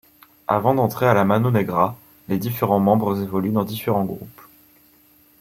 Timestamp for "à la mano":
1.05-1.51